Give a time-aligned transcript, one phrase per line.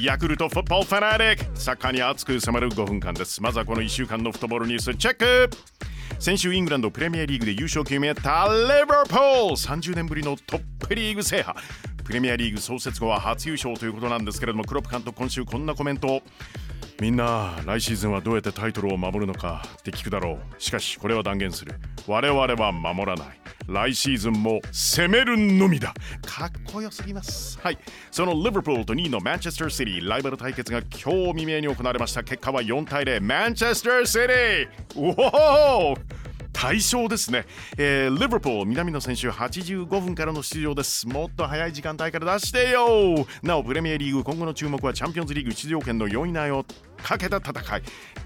[0.00, 1.58] ヤクルトフットボールファナリック。
[1.58, 3.42] サッカーに熱く迫る5分間です。
[3.42, 5.50] まずはこの1週間のフットボールニュースチェック。
[6.20, 9.56] 先週イングランドプレミアリーグで優勝を決めたレバーポール。
[9.56, 11.58] 30年ぶりのトップリーグ制覇。
[12.04, 16.22] プレミアリーグ創設後は初優勝ということなんですけれどもクロップ監督今週こんなコメントを。
[17.00, 20.62] みんな来シーズンはどうやってタイトルを守るのかって聞くだろう。
[20.62, 21.74] しかしこれは断言する。
[22.08, 23.40] 我々は守らない。
[23.68, 25.94] 来シーズンも攻めるのみだ。
[26.26, 27.58] かっこよすぎます。
[27.62, 27.78] はい。
[28.10, 32.24] そのリバプールと2位のマンチェスターシティライバル対決が今日未明に行われました。
[32.24, 35.00] 結果は4対0マンチェスターシティ。
[35.00, 35.96] おお
[36.60, 41.06] 大勝ですね、えー、リバプール南野選手85分からの出場です。
[41.06, 43.24] もっと早い時間帯から出してよ。
[43.44, 46.66] なおプレミアリーグ今後の注目はチャンピオンズリーグ出場権の4位内を
[47.00, 47.82] かけた戦い。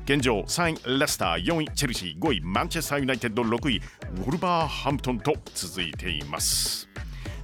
[0.07, 3.83] 現状3位レスター4位チェルシー5位マンチェスターユナイテッド6位
[4.17, 6.92] ウォルバーハンプトンと続いています。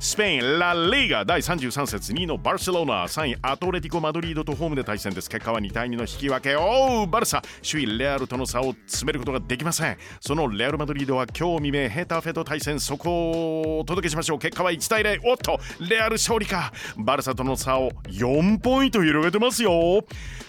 [0.00, 1.24] スペイン、ラ・リーガ。
[1.24, 2.12] 第33節。
[2.12, 3.02] 2位のバルセロナ。
[3.08, 5.28] 3位アトレティコ・マドリードとホームで対戦です。
[5.28, 6.54] 結果は2対2の引き分け。
[6.54, 7.42] おうバルサ。
[7.68, 9.96] 首位レアルとの差を詰めることができません。
[10.20, 12.78] そのレアル・マドリードは今日未明ヘタフェと対戦。
[12.78, 14.38] そこをお届けしましょう。
[14.38, 16.72] 結果は1対0おっとレアル勝利か。
[16.96, 20.04] バルサとの差を4ポイント広げてますよ。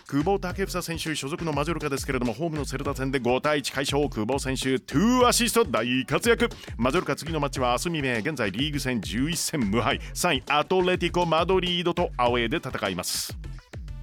[0.08, 4.10] 久保建英選手所属のマジョルカですけれどもホームのセルタ戦で5対1快勝。
[4.10, 5.66] 久保選手2アシスト。
[5.66, 6.50] 大活躍。
[6.78, 8.18] マジョルカ次のマッチは明日未明。
[8.20, 13.38] 現在リーグ戦11戦無敗3位アトレティコ・マドリードとアウェーで戦います。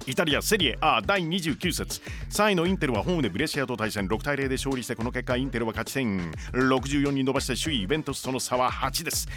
[0.07, 9.27] イタリアセリエ A 第29節3位のインテルはホームでブレシアと対戦6対0で勝利してこの結果インテルは勝ち点64に伸ばして首位イベントスとの差は8です。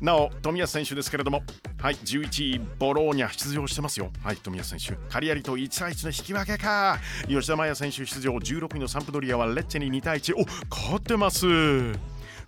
[0.00, 1.42] なお冨安選手ですけれども
[1.78, 4.10] はい11位ボローニャ出場してますよ。
[4.22, 6.98] はい冨安選手カリアリと1対1の引き分けか。
[7.28, 11.44] 吉田麻也選手出場16位のサンプドリアはレッチェに2対1お勝ってます。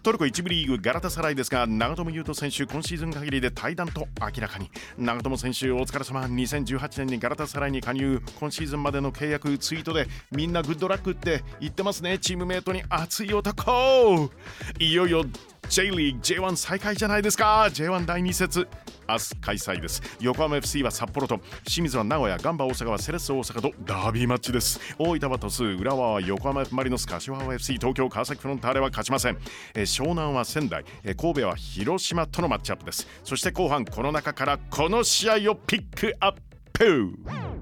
[0.02, 4.70] トルコ1部リーグガラタサライですが長友佑都選手今シーズン限りで退団と明らかに。
[4.96, 6.20] 長友選手お疲れ様。
[6.22, 8.20] 2018年にガラタサライに加入。
[8.38, 12.18] 今シーズンまでの契約ツイートでみんなグッドラックって言ってますね。
[12.18, 14.30] チームメイトに熱い男。
[14.78, 15.24] いよいよ
[15.68, 17.68] J リーグ J1 再開じゃないですか。
[17.70, 18.68] J1 第2節。
[19.08, 20.02] 明日開催です。
[20.20, 24.80] 横浜 FC は札幌と清水は名古屋ガンバ大阪はセレッソ大阪とダービーマッチです。
[24.98, 29.38] 大分は鳥栖浦和は横浜 F マリノス柏は FC 東京川崎フロンターレは勝ちません、
[29.74, 33.06] え湘南は仙台、え神戸は広島とのマッチアップです。
[33.24, 36.34] そして後半この中からこの試合をピックアッ
[36.72, 37.55] プ。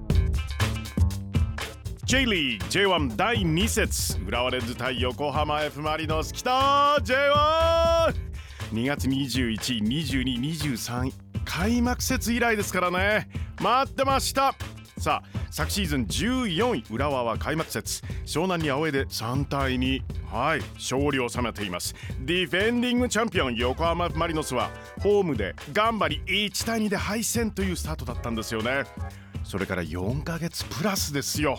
[2.15, 6.33] J リーグ J1 第2節浦和レッズ対横浜 F・ マリノス。
[6.33, 11.13] 来た J1!2 月21、22、23
[11.45, 13.29] 開幕節以来ですからね。
[13.61, 14.55] 待ってました。
[14.97, 18.05] さあ昨シーズン14位浦和は開幕節。
[18.25, 20.01] 湘南にアウェーで3対2
[20.33, 21.97] はい勝利を収めています。
[22.21, 24.71] ディフェンディングチャンピオン横浜マリノスは
[25.01, 28.85] ホームで頑張り1対2で敗戦というスタートだったんですよね。
[29.43, 31.59] それから4ヶ月プラスですよ。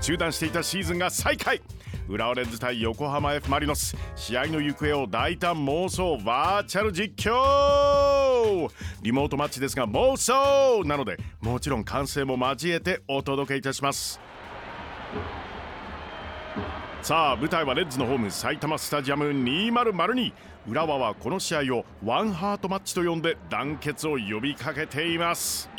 [0.00, 1.60] 中断していたシーズンが再開。
[2.08, 3.96] 浦和レッズ対横浜 F・ マリノス。
[4.16, 8.68] 試合の行方を大胆妄想バーチャル実況。
[9.02, 14.20] リモートマッチですが妄想なのでもちろん歓声も交えてお届けいたします。
[17.02, 20.32] さあ舞台はレッズのホーム埼玉スタジアム2002
[20.68, 25.70] 浦和はこの試合をワンハートマッチと呼んで団結を呼びかけています。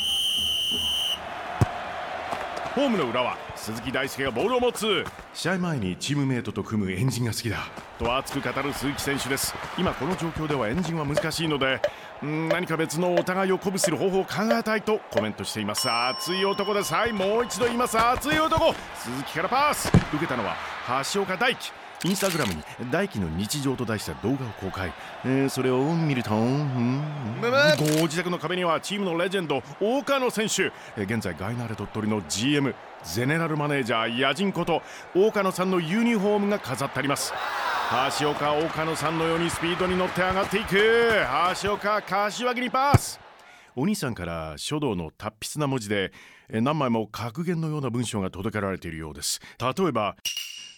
[2.80, 5.04] ホームの裏は鈴木大輔がボールを持つ。
[5.34, 7.68] 試合前にチームメイトと組むエンジンが好きだ。
[7.98, 9.54] と熱く語る鈴木選手です。
[9.78, 11.82] 今この状況ではエンジンは難しいので
[12.26, 15.92] ん何か別のお互いを鼓舞する方法を考えたいとコメントしています。
[15.92, 16.94] 熱い男です。
[16.94, 18.00] はいもう一度言います。
[18.00, 18.74] 熱い男。
[18.96, 19.92] 鈴木からパス。
[20.14, 20.56] 受けたのは
[21.14, 21.74] 橋岡大樹
[22.06, 24.94] インスタグラムに「大輝の日常」と題した動画を公開、
[25.26, 27.04] えー、それを見ると、うん、
[27.42, 32.74] ご自宅の壁にはチームのレジェンド岡野選手、えー、現在ガイナーレ鳥取の GM
[33.04, 34.82] ゼネラルマネージャー野人こと
[35.14, 37.34] 岡野さんのユニフォームが飾ってあります。
[38.20, 40.78] 橋岡岡野さんのようにスピードに乗って上がっていく。
[41.64, 43.20] 橋岡柏木にパス。
[43.76, 46.12] お兄さんから書道の達筆な文字で
[46.50, 49.40] 何枚も格言のような文章が届けられているようです。
[49.60, 50.16] 例えば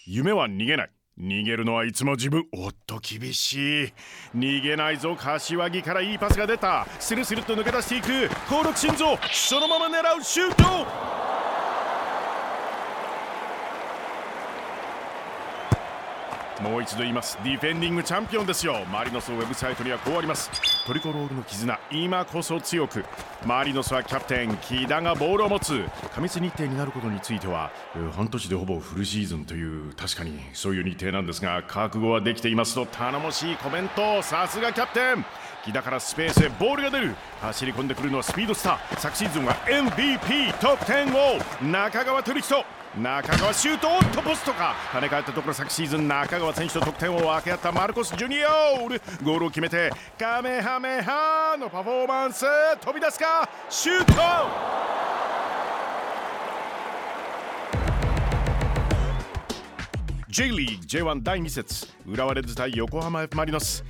[0.06, 3.92] 夢は逃げない逃げるのはいつも自分おっと厳しい。
[4.34, 6.86] 逃げないぞ柏木からいいパスが出た。
[6.98, 8.30] スルスルと抜け出していく。
[8.50, 9.18] 登録心臓。
[9.32, 10.22] そのまま狙う。
[10.22, 11.21] シュート。
[16.62, 17.36] もう一度言います。
[17.42, 18.84] ディフェンディングチャンピオンですよ。
[18.92, 20.48] マリノスのウェブサイトにはこうあります。
[20.86, 21.80] トリコロールの絆。
[21.90, 23.04] 今こそ強く。
[23.44, 24.56] マリノスはキャプテン。
[24.58, 25.82] 木田がボールを持つ。
[26.14, 27.72] 過密日程になることについては
[28.12, 32.86] 半年でほぼフルシーズンという確かにそういう日程なんですが覚悟はできていますと。
[32.86, 34.22] 頼もしいコメント。
[34.22, 35.24] さすがキャプテン。
[35.64, 37.16] 木田からスペースへボールが出る。
[37.40, 39.00] 走り込んでくるのはスピードスター。
[39.00, 41.38] 昨シーズンは MVP 得点王。
[41.64, 42.81] 中川照人。
[43.00, 44.74] 中川シュートおっとポストか。
[44.92, 48.48] 跳ね返ったところ昨シーズン中川選手と得点を分け合ったマルコス・ジュニア
[49.24, 52.44] ゴールを決めてカメハメハのパフォーマンス
[52.82, 53.48] 飛び出すか。
[53.70, 54.12] シュート!
[60.28, 61.86] J リーグ J1 第2節。
[62.06, 63.82] 浦和レッズ対横浜 F・ マリノス。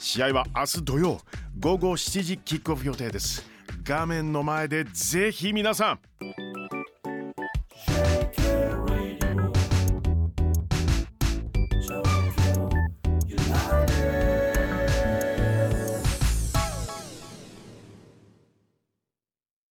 [0.00, 1.20] 試合は明日土曜
[1.60, 3.48] 午後7時キックオフ予定です。
[3.84, 6.00] 画面の前でぜひ皆さん。